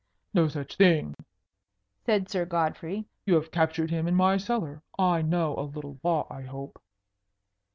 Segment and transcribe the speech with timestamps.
[0.33, 1.13] "No such thing,"
[2.07, 3.05] said Sir Godfrey.
[3.23, 4.81] "You have captured him in my cellar.
[4.97, 6.81] I know a little law, I hope."